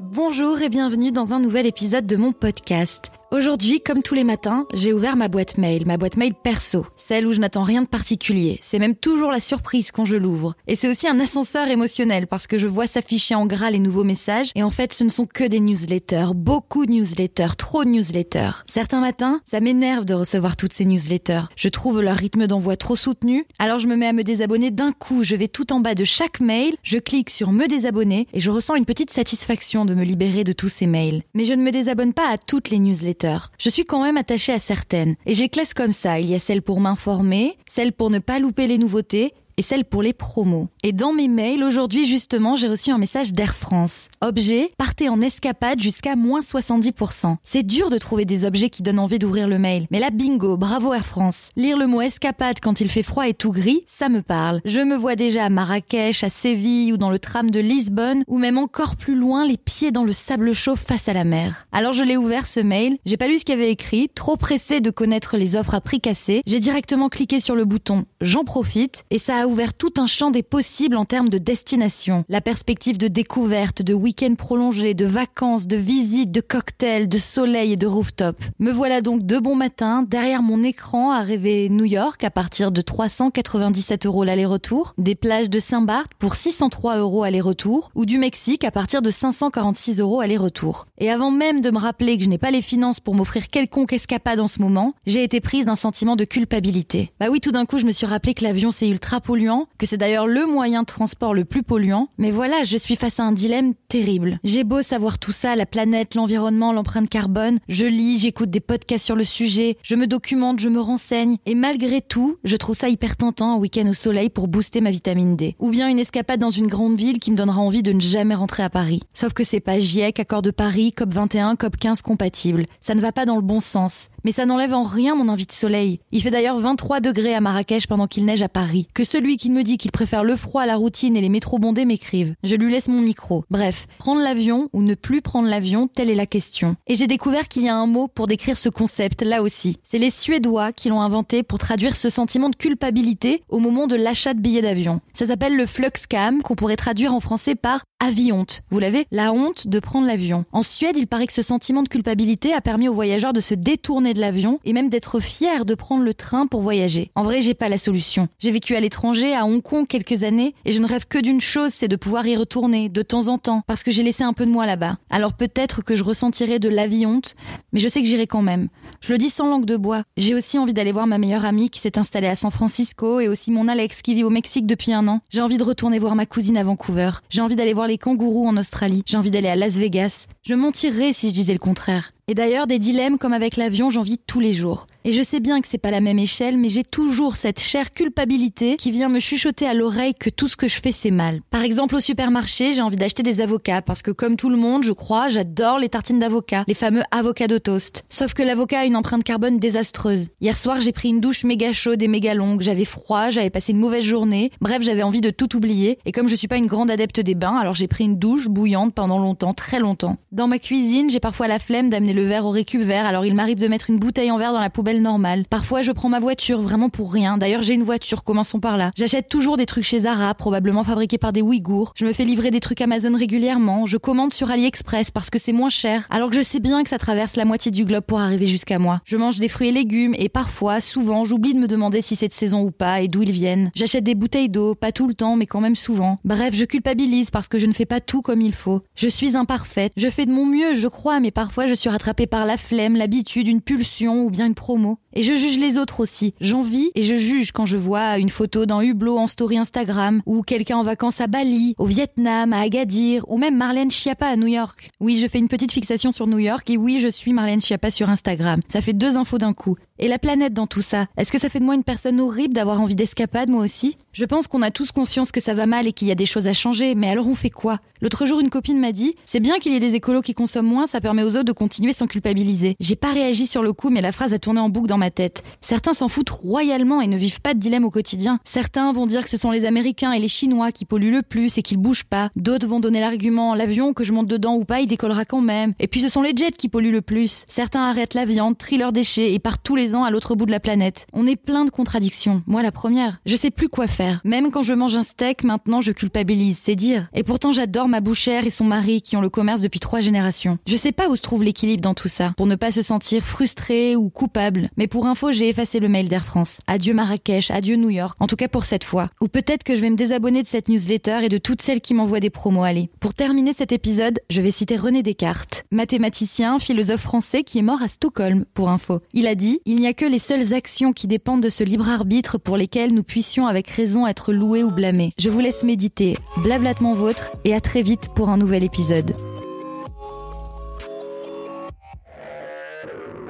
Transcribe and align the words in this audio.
Bonjour 0.00 0.62
et 0.62 0.68
bienvenue 0.68 1.10
dans 1.10 1.32
un 1.32 1.40
nouvel 1.40 1.66
épisode 1.66 2.06
de 2.06 2.14
mon 2.14 2.30
podcast. 2.30 3.10
Aujourd'hui, 3.30 3.82
comme 3.82 4.02
tous 4.02 4.14
les 4.14 4.24
matins, 4.24 4.66
j'ai 4.72 4.94
ouvert 4.94 5.14
ma 5.14 5.28
boîte 5.28 5.58
mail, 5.58 5.84
ma 5.84 5.98
boîte 5.98 6.16
mail 6.16 6.32
perso, 6.32 6.86
celle 6.96 7.26
où 7.26 7.32
je 7.34 7.40
n'attends 7.40 7.62
rien 7.62 7.82
de 7.82 7.86
particulier. 7.86 8.58
C'est 8.62 8.78
même 8.78 8.94
toujours 8.94 9.30
la 9.30 9.40
surprise 9.40 9.90
quand 9.90 10.06
je 10.06 10.16
l'ouvre. 10.16 10.54
Et 10.66 10.74
c'est 10.74 10.88
aussi 10.88 11.06
un 11.06 11.20
ascenseur 11.20 11.68
émotionnel 11.68 12.26
parce 12.26 12.46
que 12.46 12.56
je 12.56 12.66
vois 12.66 12.86
s'afficher 12.86 13.34
en 13.34 13.44
gras 13.44 13.70
les 13.70 13.80
nouveaux 13.80 14.02
messages 14.02 14.50
et 14.54 14.62
en 14.62 14.70
fait 14.70 14.94
ce 14.94 15.04
ne 15.04 15.10
sont 15.10 15.26
que 15.26 15.44
des 15.44 15.60
newsletters, 15.60 16.28
beaucoup 16.34 16.86
de 16.86 16.92
newsletters, 16.92 17.54
trop 17.58 17.84
de 17.84 17.90
newsletters. 17.90 18.64
Certains 18.64 19.00
matins, 19.00 19.42
ça 19.44 19.60
m'énerve 19.60 20.06
de 20.06 20.14
recevoir 20.14 20.56
toutes 20.56 20.72
ces 20.72 20.86
newsletters. 20.86 21.48
Je 21.54 21.68
trouve 21.68 22.00
leur 22.00 22.16
rythme 22.16 22.46
d'envoi 22.46 22.78
trop 22.78 22.96
soutenu, 22.96 23.44
alors 23.58 23.78
je 23.78 23.88
me 23.88 23.96
mets 23.96 24.06
à 24.06 24.14
me 24.14 24.24
désabonner 24.24 24.70
d'un 24.70 24.92
coup. 24.92 25.22
Je 25.22 25.36
vais 25.36 25.48
tout 25.48 25.70
en 25.74 25.80
bas 25.80 25.94
de 25.94 26.04
chaque 26.04 26.40
mail, 26.40 26.76
je 26.82 26.96
clique 26.96 27.28
sur 27.28 27.52
me 27.52 27.68
désabonner 27.68 28.26
et 28.32 28.40
je 28.40 28.50
ressens 28.50 28.76
une 28.76 28.86
petite 28.86 29.10
satisfaction 29.10 29.84
de 29.84 29.94
me 29.94 30.04
libérer 30.04 30.44
de 30.44 30.52
tous 30.52 30.70
ces 30.70 30.86
mails. 30.86 31.22
Mais 31.34 31.44
je 31.44 31.52
ne 31.52 31.62
me 31.62 31.72
désabonne 31.72 32.14
pas 32.14 32.30
à 32.30 32.38
toutes 32.38 32.70
les 32.70 32.78
newsletters 32.78 33.17
je 33.58 33.68
suis 33.68 33.84
quand 33.84 34.02
même 34.02 34.16
attachée 34.16 34.52
à 34.52 34.58
certaines. 34.58 35.14
Et 35.26 35.34
j'ai 35.34 35.48
classe 35.48 35.74
comme 35.74 35.92
ça. 35.92 36.20
Il 36.20 36.30
y 36.30 36.34
a 36.34 36.38
celles 36.38 36.62
pour 36.62 36.80
m'informer, 36.80 37.56
celles 37.66 37.92
pour 37.92 38.10
ne 38.10 38.18
pas 38.18 38.38
louper 38.38 38.66
les 38.66 38.78
nouveautés, 38.78 39.34
et 39.58 39.62
celle 39.62 39.84
pour 39.84 40.02
les 40.02 40.14
promos. 40.14 40.68
Et 40.82 40.92
dans 40.92 41.12
mes 41.12 41.28
mails, 41.28 41.62
aujourd'hui 41.62 42.06
justement, 42.06 42.56
j'ai 42.56 42.68
reçu 42.68 42.90
un 42.90 42.96
message 42.96 43.34
d'Air 43.34 43.54
France. 43.54 44.08
Objet, 44.22 44.72
partez 44.78 45.10
en 45.10 45.20
escapade 45.20 45.80
jusqu'à 45.80 46.16
moins 46.16 46.40
70%. 46.40 47.36
C'est 47.44 47.64
dur 47.64 47.90
de 47.90 47.98
trouver 47.98 48.24
des 48.24 48.46
objets 48.46 48.70
qui 48.70 48.82
donnent 48.82 49.00
envie 49.00 49.18
d'ouvrir 49.18 49.48
le 49.48 49.58
mail. 49.58 49.86
Mais 49.90 49.98
là, 49.98 50.10
bingo, 50.10 50.56
bravo 50.56 50.94
Air 50.94 51.04
France. 51.04 51.50
Lire 51.56 51.76
le 51.76 51.86
mot 51.86 52.00
escapade 52.00 52.60
quand 52.62 52.80
il 52.80 52.88
fait 52.88 53.02
froid 53.02 53.28
et 53.28 53.34
tout 53.34 53.50
gris, 53.50 53.82
ça 53.86 54.08
me 54.08 54.22
parle. 54.22 54.60
Je 54.64 54.80
me 54.80 54.96
vois 54.96 55.16
déjà 55.16 55.44
à 55.44 55.50
Marrakech, 55.50 56.22
à 56.22 56.30
Séville 56.30 56.92
ou 56.92 56.96
dans 56.96 57.10
le 57.10 57.18
tram 57.18 57.50
de 57.50 57.60
Lisbonne, 57.60 58.22
ou 58.28 58.38
même 58.38 58.58
encore 58.58 58.94
plus 58.94 59.16
loin, 59.16 59.44
les 59.44 59.56
pieds 59.56 59.90
dans 59.90 60.04
le 60.04 60.12
sable 60.12 60.52
chaud 60.54 60.76
face 60.76 61.08
à 61.08 61.12
la 61.12 61.24
mer. 61.24 61.66
Alors 61.72 61.92
je 61.92 62.04
l'ai 62.04 62.16
ouvert 62.16 62.46
ce 62.46 62.60
mail, 62.60 62.96
j'ai 63.04 63.16
pas 63.16 63.26
lu 63.26 63.38
ce 63.38 63.44
qu'il 63.44 63.56
y 63.56 63.58
avait 63.58 63.72
écrit, 63.72 64.08
trop 64.14 64.36
pressé 64.36 64.80
de 64.80 64.90
connaître 64.90 65.36
les 65.36 65.56
offres 65.56 65.74
à 65.74 65.80
prix 65.80 66.00
cassé, 66.00 66.42
j'ai 66.46 66.60
directement 66.60 67.08
cliqué 67.08 67.40
sur 67.40 67.56
le 67.56 67.64
bouton 67.64 68.04
J'en 68.20 68.44
profite, 68.44 69.04
et 69.10 69.18
ça 69.18 69.36
a 69.36 69.46
ouvert 69.48 69.74
tout 69.74 69.94
un 69.96 70.06
champ 70.06 70.30
des 70.30 70.42
possibles 70.42 70.96
en 70.96 71.04
termes 71.04 71.28
de 71.28 71.38
destination. 71.38 72.24
La 72.28 72.40
perspective 72.40 72.98
de 72.98 73.08
découverte, 73.08 73.82
de 73.82 73.94
week-end 73.94 74.34
prolongé, 74.36 74.94
de 74.94 75.06
vacances, 75.06 75.66
de 75.66 75.76
visites, 75.76 76.30
de 76.30 76.40
cocktails, 76.40 77.08
de 77.08 77.18
soleil 77.18 77.72
et 77.72 77.76
de 77.76 77.86
rooftop. 77.86 78.36
Me 78.58 78.70
voilà 78.70 79.00
donc 79.00 79.24
de 79.24 79.38
bon 79.38 79.56
matin, 79.56 80.04
derrière 80.06 80.42
mon 80.42 80.62
écran, 80.62 81.10
à 81.10 81.22
rêver 81.22 81.68
New 81.70 81.86
York 81.86 82.22
à 82.24 82.30
partir 82.30 82.70
de 82.70 82.80
397 82.80 84.06
euros 84.06 84.24
l'aller-retour, 84.24 84.94
des 84.98 85.14
plages 85.14 85.48
de 85.48 85.58
Saint-Barth 85.58 86.10
pour 86.18 86.34
603 86.34 86.98
euros 86.98 87.22
aller-retour, 87.22 87.90
ou 87.94 88.04
du 88.04 88.18
Mexique 88.18 88.64
à 88.64 88.70
partir 88.70 89.00
de 89.00 89.10
546 89.10 90.00
euros 90.00 90.20
aller-retour. 90.20 90.86
Et 90.98 91.10
avant 91.10 91.30
même 91.30 91.60
de 91.60 91.70
me 91.70 91.78
rappeler 91.78 92.18
que 92.18 92.24
je 92.24 92.28
n'ai 92.28 92.38
pas 92.38 92.50
les 92.50 92.62
finances 92.62 93.00
pour 93.00 93.14
m'offrir 93.14 93.48
quelconque 93.48 93.92
escapade 93.92 94.40
en 94.40 94.48
ce 94.48 94.60
moment, 94.60 94.94
j'ai 95.06 95.24
été 95.24 95.40
prise 95.40 95.64
d'un 95.64 95.76
sentiment 95.76 96.16
de 96.16 96.24
culpabilité. 96.24 97.12
Bah 97.18 97.26
oui, 97.30 97.40
tout 97.40 97.52
d'un 97.52 97.64
coup, 97.64 97.78
je 97.78 97.86
me 97.86 97.90
suis 97.90 98.06
rappelé 98.06 98.34
que 98.34 98.44
l'avion 98.44 98.70
c'est 98.70 98.88
ultra 98.88 99.20
polluant, 99.20 99.37
que 99.78 99.86
c'est 99.86 99.96
d'ailleurs 99.96 100.26
le 100.26 100.46
moyen 100.46 100.82
de 100.82 100.86
transport 100.86 101.34
le 101.34 101.44
plus 101.44 101.62
polluant. 101.62 102.08
Mais 102.18 102.30
voilà, 102.30 102.64
je 102.64 102.76
suis 102.76 102.96
face 102.96 103.20
à 103.20 103.24
un 103.24 103.32
dilemme 103.32 103.74
terrible. 103.88 104.40
J'ai 104.44 104.64
beau 104.64 104.82
savoir 104.82 105.18
tout 105.18 105.32
ça, 105.32 105.56
la 105.56 105.66
planète, 105.66 106.14
l'environnement, 106.14 106.72
l'empreinte 106.72 107.08
carbone, 107.08 107.58
je 107.68 107.86
lis, 107.86 108.18
j'écoute 108.18 108.50
des 108.50 108.60
podcasts 108.60 109.04
sur 109.04 109.16
le 109.16 109.24
sujet, 109.24 109.78
je 109.82 109.94
me 109.94 110.06
documente, 110.06 110.60
je 110.60 110.68
me 110.68 110.80
renseigne, 110.80 111.36
et 111.46 111.54
malgré 111.54 112.00
tout, 112.00 112.36
je 112.44 112.56
trouve 112.56 112.76
ça 112.76 112.88
hyper 112.88 113.16
tentant 113.16 113.54
un 113.54 113.58
week-end 113.58 113.88
au 113.88 113.94
soleil 113.94 114.30
pour 114.30 114.48
booster 114.48 114.80
ma 114.80 114.90
vitamine 114.90 115.36
D. 115.36 115.54
Ou 115.58 115.70
bien 115.70 115.88
une 115.88 115.98
escapade 115.98 116.40
dans 116.40 116.50
une 116.50 116.66
grande 116.66 116.96
ville 116.96 117.18
qui 117.18 117.30
me 117.30 117.36
donnera 117.36 117.60
envie 117.60 117.82
de 117.82 117.92
ne 117.92 118.00
jamais 118.00 118.34
rentrer 118.34 118.62
à 118.62 118.70
Paris. 118.70 119.00
Sauf 119.12 119.32
que 119.32 119.44
c'est 119.44 119.60
pas 119.60 119.78
GIEC, 119.78 120.20
accord 120.20 120.42
de 120.42 120.50
Paris, 120.50 120.92
COP 120.92 121.12
21, 121.12 121.56
COP 121.56 121.76
15 121.76 122.02
compatible. 122.02 122.66
Ça 122.80 122.94
ne 122.94 123.00
va 123.00 123.12
pas 123.12 123.26
dans 123.26 123.36
le 123.36 123.42
bon 123.42 123.60
sens. 123.60 124.08
Mais 124.24 124.32
ça 124.32 124.46
n'enlève 124.46 124.74
en 124.74 124.82
rien 124.82 125.14
mon 125.14 125.28
envie 125.28 125.46
de 125.46 125.52
soleil. 125.52 126.00
Il 126.12 126.22
fait 126.22 126.30
d'ailleurs 126.30 126.58
23 126.58 127.00
degrés 127.00 127.34
à 127.34 127.40
Marrakech 127.40 127.86
pendant 127.86 128.06
qu'il 128.06 128.24
neige 128.24 128.42
à 128.42 128.48
Paris. 128.48 128.88
Que 128.94 129.04
celui 129.04 129.27
qui 129.36 129.50
me 129.50 129.62
dit 129.62 129.78
qu'il 129.78 129.90
préfère 129.90 130.24
le 130.24 130.36
froid 130.36 130.62
à 130.62 130.66
la 130.66 130.76
routine 130.76 131.16
et 131.16 131.20
les 131.20 131.28
métros 131.28 131.58
bondés 131.58 131.84
m'écrive. 131.84 132.34
Je 132.42 132.56
lui 132.56 132.72
laisse 132.72 132.88
mon 132.88 133.00
micro. 133.00 133.44
Bref, 133.50 133.86
prendre 133.98 134.20
l'avion 134.20 134.68
ou 134.72 134.82
ne 134.82 134.94
plus 134.94 135.22
prendre 135.22 135.48
l'avion, 135.48 135.88
telle 135.88 136.10
est 136.10 136.14
la 136.14 136.26
question. 136.26 136.76
Et 136.86 136.94
j'ai 136.94 137.06
découvert 137.06 137.48
qu'il 137.48 137.64
y 137.64 137.68
a 137.68 137.76
un 137.76 137.86
mot 137.86 138.08
pour 138.08 138.26
décrire 138.26 138.56
ce 138.56 138.68
concept, 138.68 139.22
là 139.22 139.42
aussi. 139.42 139.78
C'est 139.82 139.98
les 139.98 140.10
Suédois 140.10 140.72
qui 140.72 140.88
l'ont 140.88 141.00
inventé 141.00 141.42
pour 141.42 141.58
traduire 141.58 141.96
ce 141.96 142.08
sentiment 142.08 142.50
de 142.50 142.56
culpabilité 142.56 143.42
au 143.48 143.58
moment 143.58 143.86
de 143.86 143.96
l'achat 143.96 144.34
de 144.34 144.40
billets 144.40 144.62
d'avion. 144.62 145.00
Ça 145.12 145.26
s'appelle 145.26 145.56
le 145.56 145.66
fluxcam, 145.66 146.42
qu'on 146.42 146.54
pourrait 146.54 146.76
traduire 146.76 147.12
en 147.12 147.20
français 147.20 147.54
par 147.54 147.84
avionte. 148.00 148.62
Vous 148.70 148.78
l'avez? 148.78 149.06
La 149.10 149.32
honte 149.32 149.66
de 149.66 149.80
prendre 149.80 150.06
l'avion. 150.06 150.44
En 150.52 150.62
Suède, 150.62 150.96
il 150.96 151.06
paraît 151.06 151.26
que 151.26 151.32
ce 151.32 151.42
sentiment 151.42 151.82
de 151.82 151.88
culpabilité 151.88 152.52
a 152.52 152.60
permis 152.60 152.88
aux 152.88 152.94
voyageurs 152.94 153.32
de 153.32 153.40
se 153.40 153.54
détourner 153.54 154.14
de 154.14 154.20
l'avion 154.20 154.60
et 154.64 154.72
même 154.72 154.88
d'être 154.88 155.18
fiers 155.20 155.64
de 155.66 155.74
prendre 155.74 156.04
le 156.04 156.14
train 156.14 156.46
pour 156.46 156.60
voyager. 156.60 157.10
En 157.16 157.22
vrai, 157.22 157.42
j'ai 157.42 157.54
pas 157.54 157.68
la 157.68 157.78
solution. 157.78 158.28
J'ai 158.38 158.52
vécu 158.52 158.76
à 158.76 158.80
l'étranger, 158.80 159.17
à 159.26 159.44
Hong 159.44 159.62
Kong 159.62 159.86
quelques 159.86 160.22
années, 160.22 160.54
et 160.64 160.72
je 160.72 160.80
ne 160.80 160.86
rêve 160.86 161.06
que 161.08 161.18
d'une 161.18 161.40
chose, 161.40 161.72
c'est 161.72 161.88
de 161.88 161.96
pouvoir 161.96 162.26
y 162.26 162.36
retourner 162.36 162.88
de 162.88 163.02
temps 163.02 163.28
en 163.28 163.38
temps, 163.38 163.62
parce 163.66 163.82
que 163.82 163.90
j'ai 163.90 164.02
laissé 164.02 164.22
un 164.22 164.32
peu 164.32 164.46
de 164.46 164.50
moi 164.50 164.66
là-bas. 164.66 164.98
Alors 165.10 165.32
peut-être 165.32 165.82
que 165.82 165.96
je 165.96 166.04
ressentirai 166.04 166.58
de 166.58 166.68
l'avionte, 166.68 167.34
mais 167.72 167.80
je 167.80 167.88
sais 167.88 168.00
que 168.00 168.06
j'irai 168.06 168.26
quand 168.26 168.42
même. 168.42 168.68
Je 169.00 169.12
le 169.12 169.18
dis 169.18 169.30
sans 169.30 169.48
langue 169.48 169.64
de 169.64 169.76
bois. 169.76 170.02
J'ai 170.16 170.34
aussi 170.34 170.58
envie 170.58 170.72
d'aller 170.72 170.92
voir 170.92 171.06
ma 171.06 171.18
meilleure 171.18 171.44
amie 171.44 171.70
qui 171.70 171.80
s'est 171.80 171.98
installée 171.98 172.28
à 172.28 172.36
San 172.36 172.50
Francisco 172.50 173.20
et 173.20 173.28
aussi 173.28 173.50
mon 173.50 173.68
Alex 173.68 174.02
qui 174.02 174.14
vit 174.14 174.24
au 174.24 174.30
Mexique 174.30 174.66
depuis 174.66 174.92
un 174.92 175.06
an. 175.08 175.20
J'ai 175.30 175.40
envie 175.40 175.58
de 175.58 175.64
retourner 175.64 175.98
voir 175.98 176.14
ma 176.14 176.26
cousine 176.26 176.56
à 176.56 176.64
Vancouver. 176.64 177.10
J'ai 177.30 177.42
envie 177.42 177.56
d'aller 177.56 177.74
voir 177.74 177.86
les 177.86 177.98
kangourous 177.98 178.48
en 178.48 178.56
Australie. 178.56 179.02
J'ai 179.06 179.16
envie 179.16 179.30
d'aller 179.30 179.48
à 179.48 179.56
Las 179.56 179.74
Vegas. 179.74 180.26
Je 180.42 180.54
mentirais 180.54 181.12
si 181.12 181.28
je 181.28 181.34
disais 181.34 181.52
le 181.52 181.58
contraire. 181.58 182.12
Et 182.30 182.34
d'ailleurs, 182.34 182.66
des 182.66 182.78
dilemmes 182.78 183.16
comme 183.16 183.32
avec 183.32 183.56
l'avion, 183.56 183.88
j'en 183.88 184.02
vis 184.02 184.18
tous 184.18 184.38
les 184.38 184.52
jours. 184.52 184.86
Et 185.06 185.12
je 185.12 185.22
sais 185.22 185.40
bien 185.40 185.62
que 185.62 185.66
c'est 185.66 185.78
pas 185.78 185.90
la 185.90 186.02
même 186.02 186.18
échelle, 186.18 186.58
mais 186.58 186.68
j'ai 186.68 186.84
toujours 186.84 187.36
cette 187.36 187.58
chère 187.58 187.90
culpabilité 187.90 188.76
qui 188.76 188.90
vient 188.90 189.08
me 189.08 189.18
chuchoter 189.18 189.66
à 189.66 189.72
l'oreille 189.72 190.12
que 190.12 190.28
tout 190.28 190.46
ce 190.46 190.54
que 190.54 190.68
je 190.68 190.78
fais 190.78 190.92
c'est 190.92 191.10
mal. 191.10 191.40
Par 191.48 191.62
exemple, 191.62 191.94
au 191.94 192.00
supermarché, 192.00 192.74
j'ai 192.74 192.82
envie 192.82 192.98
d'acheter 192.98 193.22
des 193.22 193.40
avocats 193.40 193.80
parce 193.80 194.02
que 194.02 194.10
comme 194.10 194.36
tout 194.36 194.50
le 194.50 194.58
monde, 194.58 194.84
je 194.84 194.92
crois, 194.92 195.30
j'adore 195.30 195.78
les 195.78 195.88
tartines 195.88 196.18
d'avocat, 196.18 196.64
les 196.68 196.74
fameux 196.74 197.00
avocado 197.10 197.58
toast. 197.58 198.04
Sauf 198.10 198.34
que 198.34 198.42
l'avocat 198.42 198.80
a 198.80 198.84
une 198.84 198.96
empreinte 198.96 199.24
carbone 199.24 199.58
désastreuse. 199.58 200.28
Hier 200.42 200.58
soir, 200.58 200.82
j'ai 200.82 200.92
pris 200.92 201.08
une 201.08 201.20
douche 201.20 201.44
méga 201.44 201.72
chaude 201.72 202.02
et 202.02 202.08
méga 202.08 202.34
longue, 202.34 202.60
j'avais 202.60 202.84
froid, 202.84 203.30
j'avais 203.30 203.48
passé 203.48 203.72
une 203.72 203.80
mauvaise 203.80 204.04
journée. 204.04 204.50
Bref, 204.60 204.82
j'avais 204.82 205.02
envie 205.02 205.22
de 205.22 205.30
tout 205.30 205.56
oublier 205.56 205.98
et 206.04 206.12
comme 206.12 206.28
je 206.28 206.36
suis 206.36 206.48
pas 206.48 206.58
une 206.58 206.66
grande 206.66 206.90
adepte 206.90 207.20
des 207.20 207.34
bains, 207.34 207.56
alors 207.56 207.74
j'ai 207.74 207.88
pris 207.88 208.04
une 208.04 208.18
douche 208.18 208.48
bouillante 208.48 208.92
pendant 208.92 209.18
longtemps, 209.18 209.54
très 209.54 209.78
longtemps. 209.78 210.18
Dans 210.30 210.48
ma 210.48 210.58
cuisine, 210.58 211.08
j'ai 211.08 211.20
parfois 211.20 211.48
la 211.48 211.58
flemme 211.58 211.88
d'amener 211.88 212.17
le 212.18 212.26
verre 212.26 212.46
au 212.46 212.50
récup 212.50 212.82
vert, 212.82 213.06
alors 213.06 213.24
il 213.24 213.34
m'arrive 213.34 213.60
de 213.60 213.68
mettre 213.68 213.90
une 213.90 213.98
bouteille 213.98 214.32
en 214.32 214.38
verre 214.38 214.52
dans 214.52 214.60
la 214.60 214.70
poubelle 214.70 215.00
normale. 215.02 215.44
Parfois, 215.48 215.82
je 215.82 215.92
prends 215.92 216.08
ma 216.08 216.18
voiture 216.18 216.60
vraiment 216.60 216.88
pour 216.88 217.12
rien. 217.12 217.38
D'ailleurs, 217.38 217.62
j'ai 217.62 217.74
une 217.74 217.84
voiture, 217.84 218.24
commençons 218.24 218.58
par 218.58 218.76
là. 218.76 218.90
J'achète 218.96 219.28
toujours 219.28 219.56
des 219.56 219.66
trucs 219.66 219.84
chez 219.84 220.00
Zara, 220.00 220.34
probablement 220.34 220.82
fabriqués 220.82 221.18
par 221.18 221.32
des 221.32 221.42
Ouïghours. 221.42 221.92
Je 221.94 222.04
me 222.04 222.12
fais 222.12 222.24
livrer 222.24 222.50
des 222.50 222.58
trucs 222.58 222.80
Amazon 222.80 223.16
régulièrement. 223.16 223.86
Je 223.86 223.98
commande 223.98 224.32
sur 224.32 224.50
AliExpress 224.50 225.12
parce 225.12 225.30
que 225.30 225.38
c'est 225.38 225.52
moins 225.52 225.68
cher, 225.68 226.08
alors 226.10 226.30
que 226.30 226.34
je 226.34 226.42
sais 226.42 226.58
bien 226.58 226.82
que 226.82 226.88
ça 226.88 226.98
traverse 226.98 227.36
la 227.36 227.44
moitié 227.44 227.70
du 227.70 227.84
globe 227.84 228.02
pour 228.04 228.18
arriver 228.18 228.46
jusqu'à 228.46 228.80
moi. 228.80 229.00
Je 229.04 229.16
mange 229.16 229.38
des 229.38 229.48
fruits 229.48 229.68
et 229.68 229.72
légumes 229.72 230.14
et 230.18 230.28
parfois, 230.28 230.80
souvent, 230.80 231.22
j'oublie 231.22 231.54
de 231.54 231.60
me 231.60 231.68
demander 231.68 232.02
si 232.02 232.16
c'est 232.16 232.28
de 232.28 232.32
saison 232.32 232.64
ou 232.64 232.72
pas 232.72 233.00
et 233.00 233.06
d'où 233.06 233.22
ils 233.22 233.30
viennent. 233.30 233.70
J'achète 233.76 234.02
des 234.02 234.16
bouteilles 234.16 234.48
d'eau, 234.48 234.74
pas 234.74 234.90
tout 234.90 235.06
le 235.06 235.14
temps, 235.14 235.36
mais 235.36 235.46
quand 235.46 235.60
même 235.60 235.76
souvent. 235.76 236.18
Bref, 236.24 236.52
je 236.52 236.64
culpabilise 236.64 237.30
parce 237.30 237.46
que 237.46 237.58
je 237.58 237.66
ne 237.66 237.72
fais 237.72 237.86
pas 237.86 238.00
tout 238.00 238.22
comme 238.22 238.40
il 238.40 238.54
faut. 238.54 238.82
Je 238.96 239.06
suis 239.06 239.36
imparfaite. 239.36 239.92
Je 239.96 240.08
fais 240.08 240.26
de 240.26 240.32
mon 240.32 240.46
mieux, 240.46 240.74
je 240.74 240.88
crois, 240.88 241.20
mais 241.20 241.30
parfois 241.30 241.68
je 241.68 241.74
suis 241.74 241.88
rattrapée 241.88 242.07
par 242.26 242.46
la 242.46 242.56
flemme, 242.56 242.96
l'habitude, 242.96 243.48
une 243.48 243.60
pulsion 243.60 244.24
ou 244.24 244.30
bien 244.30 244.46
une 244.46 244.54
promo. 244.54 244.98
Et 245.18 245.24
je 245.24 245.34
juge 245.34 245.58
les 245.58 245.78
autres 245.78 245.98
aussi. 245.98 246.32
J'envie 246.40 246.92
et 246.94 247.02
je 247.02 247.16
juge 247.16 247.50
quand 247.50 247.66
je 247.66 247.76
vois 247.76 248.18
une 248.18 248.28
photo 248.28 248.66
d'un 248.66 248.80
hublot 248.82 249.18
en 249.18 249.26
story 249.26 249.58
Instagram 249.58 250.22
ou 250.26 250.42
quelqu'un 250.42 250.76
en 250.76 250.84
vacances 250.84 251.20
à 251.20 251.26
Bali, 251.26 251.74
au 251.76 251.86
Vietnam, 251.86 252.52
à 252.52 252.60
Agadir 252.60 253.24
ou 253.26 253.36
même 253.36 253.56
Marlène 253.56 253.90
Schiappa 253.90 254.28
à 254.28 254.36
New 254.36 254.46
York. 254.46 254.90
Oui, 255.00 255.18
je 255.18 255.26
fais 255.26 255.40
une 255.40 255.48
petite 255.48 255.72
fixation 255.72 256.12
sur 256.12 256.28
New 256.28 256.38
York 256.38 256.70
et 256.70 256.76
oui, 256.76 257.00
je 257.00 257.08
suis 257.08 257.32
Marlène 257.32 257.60
Schiappa 257.60 257.90
sur 257.90 258.08
Instagram. 258.08 258.60
Ça 258.68 258.80
fait 258.80 258.92
deux 258.92 259.16
infos 259.16 259.38
d'un 259.38 259.54
coup. 259.54 259.74
Et 260.00 260.06
la 260.06 260.20
planète 260.20 260.52
dans 260.52 260.68
tout 260.68 260.80
ça 260.80 261.06
Est-ce 261.16 261.32
que 261.32 261.40
ça 261.40 261.48
fait 261.48 261.58
de 261.58 261.64
moi 261.64 261.74
une 261.74 261.82
personne 261.82 262.20
horrible 262.20 262.54
d'avoir 262.54 262.80
envie 262.80 262.94
d'escapade 262.94 263.48
moi 263.48 263.64
aussi? 263.64 263.96
Je 264.12 264.24
pense 264.24 264.46
qu'on 264.46 264.62
a 264.62 264.70
tous 264.70 264.92
conscience 264.92 265.32
que 265.32 265.40
ça 265.40 265.54
va 265.54 265.66
mal 265.66 265.88
et 265.88 265.92
qu'il 265.92 266.06
y 266.06 266.12
a 266.12 266.16
des 266.16 266.26
choses 266.26 266.46
à 266.46 266.52
changer, 266.52 266.94
mais 266.94 267.08
alors 267.08 267.26
on 267.26 267.34
fait 267.34 267.50
quoi? 267.50 267.80
L'autre 268.00 268.26
jour, 268.26 268.38
une 268.38 268.50
copine 268.50 268.78
m'a 268.78 268.92
dit 268.92 269.16
C'est 269.24 269.40
bien 269.40 269.58
qu'il 269.58 269.72
y 269.72 269.76
ait 269.76 269.80
des 269.80 269.96
écolos 269.96 270.22
qui 270.22 270.34
consomment 270.34 270.68
moins, 270.68 270.86
ça 270.86 271.00
permet 271.00 271.24
aux 271.24 271.30
autres 271.30 271.42
de 271.42 271.52
continuer 271.52 271.92
sans 271.92 272.06
culpabiliser. 272.06 272.76
J'ai 272.78 272.94
pas 272.94 273.12
réagi 273.12 273.48
sur 273.48 273.62
le 273.62 273.72
coup, 273.72 273.90
mais 273.90 274.00
la 274.00 274.12
phrase 274.12 274.32
a 274.32 274.38
tourné 274.38 274.60
en 274.60 274.68
boucle 274.68 274.86
dans 274.86 274.98
ma 274.98 275.07
tête. 275.10 275.42
Certains 275.60 275.92
s'en 275.92 276.08
foutent 276.08 276.30
royalement 276.30 277.00
et 277.00 277.06
ne 277.06 277.16
vivent 277.16 277.40
pas 277.40 277.54
de 277.54 277.58
dilemme 277.58 277.84
au 277.84 277.90
quotidien. 277.90 278.38
Certains 278.44 278.92
vont 278.92 279.06
dire 279.06 279.24
que 279.24 279.30
ce 279.30 279.36
sont 279.36 279.50
les 279.50 279.64
Américains 279.64 280.12
et 280.12 280.20
les 280.20 280.28
Chinois 280.28 280.72
qui 280.72 280.84
polluent 280.84 281.12
le 281.12 281.22
plus 281.22 281.58
et 281.58 281.62
qu'ils 281.62 281.78
bougent 281.78 282.04
pas. 282.04 282.30
D'autres 282.36 282.66
vont 282.66 282.80
donner 282.80 283.00
l'argument 283.00 283.54
l'avion 283.54 283.92
que 283.92 284.04
je 284.04 284.12
monte 284.12 284.26
dedans 284.26 284.56
ou 284.56 284.64
pas, 284.64 284.80
il 284.80 284.86
décollera 284.86 285.24
quand 285.24 285.40
même. 285.40 285.74
Et 285.78 285.86
puis 285.86 286.00
ce 286.00 286.08
sont 286.08 286.22
les 286.22 286.34
jets 286.34 286.52
qui 286.52 286.68
polluent 286.68 286.92
le 286.92 287.02
plus. 287.02 287.44
Certains 287.48 287.82
arrêtent 287.82 288.14
la 288.14 288.24
viande, 288.24 288.58
trient 288.58 288.78
leurs 288.78 288.92
déchets 288.92 289.34
et 289.34 289.38
partent 289.38 289.62
tous 289.62 289.76
les 289.76 289.94
ans 289.94 290.04
à 290.04 290.10
l'autre 290.10 290.34
bout 290.34 290.46
de 290.46 290.50
la 290.50 290.60
planète. 290.60 291.06
On 291.12 291.26
est 291.26 291.36
plein 291.36 291.64
de 291.64 291.70
contradictions. 291.70 292.42
Moi 292.46 292.62
la 292.62 292.72
première. 292.72 293.20
Je 293.26 293.36
sais 293.36 293.50
plus 293.50 293.68
quoi 293.68 293.86
faire. 293.86 294.20
Même 294.24 294.50
quand 294.50 294.62
je 294.62 294.74
mange 294.74 294.96
un 294.96 295.02
steak, 295.02 295.44
maintenant 295.44 295.80
je 295.80 295.92
culpabilise, 295.92 296.60
c'est 296.62 296.76
dire. 296.76 297.08
Et 297.14 297.22
pourtant 297.22 297.52
j'adore 297.52 297.88
ma 297.88 298.00
bouchère 298.00 298.46
et 298.46 298.50
son 298.50 298.64
mari 298.64 299.02
qui 299.02 299.16
ont 299.16 299.20
le 299.20 299.30
commerce 299.30 299.60
depuis 299.60 299.80
trois 299.80 300.00
générations. 300.00 300.58
Je 300.66 300.76
sais 300.76 300.92
pas 300.92 301.08
où 301.08 301.16
se 301.16 301.22
trouve 301.22 301.44
l'équilibre 301.44 301.82
dans 301.82 301.94
tout 301.94 302.08
ça, 302.08 302.32
pour 302.36 302.46
ne 302.46 302.56
pas 302.56 302.72
se 302.72 302.82
sentir 302.82 303.22
frustré 303.22 303.96
ou 303.96 304.10
coupable. 304.10 304.70
Mais 304.76 304.87
pour 304.88 305.06
info, 305.06 305.32
j'ai 305.32 305.48
effacé 305.48 305.80
le 305.80 305.88
mail 305.88 306.08
d'Air 306.08 306.24
France. 306.24 306.58
Adieu 306.66 306.94
Marrakech, 306.94 307.50
adieu 307.50 307.76
New 307.76 307.90
York, 307.90 308.16
en 308.20 308.26
tout 308.26 308.36
cas 308.36 308.48
pour 308.48 308.64
cette 308.64 308.84
fois. 308.84 309.10
Ou 309.20 309.28
peut-être 309.28 309.62
que 309.62 309.74
je 309.74 309.80
vais 309.80 309.90
me 309.90 309.96
désabonner 309.96 310.42
de 310.42 310.48
cette 310.48 310.68
newsletter 310.68 311.20
et 311.22 311.28
de 311.28 311.38
toutes 311.38 311.62
celles 311.62 311.80
qui 311.80 311.94
m'envoient 311.94 312.20
des 312.20 312.30
promos. 312.30 312.64
Allez. 312.64 312.90
Pour 313.00 313.14
terminer 313.14 313.52
cet 313.52 313.72
épisode, 313.72 314.18
je 314.30 314.40
vais 314.40 314.50
citer 314.50 314.76
René 314.76 315.02
Descartes, 315.02 315.64
mathématicien, 315.70 316.58
philosophe 316.58 317.00
français 317.00 317.42
qui 317.42 317.58
est 317.58 317.62
mort 317.62 317.82
à 317.82 317.88
Stockholm, 317.88 318.44
pour 318.54 318.70
info. 318.70 319.00
Il 319.14 319.26
a 319.26 319.34
dit, 319.34 319.60
il 319.66 319.76
n'y 319.76 319.86
a 319.86 319.92
que 319.92 320.04
les 320.04 320.18
seules 320.18 320.54
actions 320.54 320.92
qui 320.92 321.06
dépendent 321.06 321.42
de 321.42 321.48
ce 321.48 321.64
libre 321.64 321.88
arbitre 321.88 322.38
pour 322.38 322.56
lesquelles 322.56 322.94
nous 322.94 323.02
puissions 323.02 323.46
avec 323.46 323.68
raison 323.68 324.06
être 324.06 324.32
loués 324.32 324.64
ou 324.64 324.70
blâmés. 324.70 325.10
Je 325.18 325.30
vous 325.30 325.40
laisse 325.40 325.64
méditer, 325.64 326.16
blablatement 326.38 326.94
vôtre, 326.94 327.32
et 327.44 327.54
à 327.54 327.60
très 327.60 327.82
vite 327.82 328.08
pour 328.14 328.28
un 328.30 328.36
nouvel 328.36 328.64
épisode. 328.64 329.14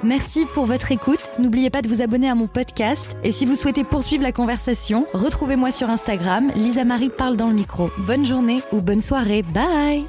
Merci 0.03 0.47
pour 0.55 0.67
votre 0.67 0.93
écoute. 0.93 1.21
N'oubliez 1.39 1.71
pas 1.71 1.83
de 1.83 1.89
vous 1.89 2.03
abonner 2.03 2.29
à 2.29 2.35
mon 2.35 2.47
podcast. 2.47 3.17
Et 3.25 3.33
si 3.33 3.47
vous 3.47 3.55
souhaitez 3.55 3.85
poursuivre 3.85 4.23
la 4.23 4.33
conversation, 4.33 5.07
retrouvez-moi 5.13 5.73
sur 5.73 5.91
Instagram. 5.91 6.49
Lisa 6.57 6.85
Marie 6.85 7.11
parle 7.11 7.37
dans 7.37 7.49
le 7.49 7.55
micro. 7.55 7.91
Bonne 8.07 8.25
journée 8.25 8.63
ou 8.73 8.81
bonne 8.81 9.01
soirée. 9.01 9.43
Bye! 9.43 10.07